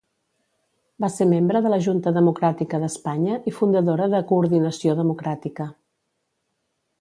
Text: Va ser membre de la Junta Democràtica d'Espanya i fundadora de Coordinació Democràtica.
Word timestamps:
Va 1.03 1.09
ser 1.15 1.27
membre 1.33 1.59
de 1.65 1.73
la 1.73 1.77
Junta 1.87 2.13
Democràtica 2.15 2.79
d'Espanya 2.85 3.37
i 3.51 3.53
fundadora 3.59 4.09
de 4.15 4.23
Coordinació 4.33 4.97
Democràtica. 5.03 5.69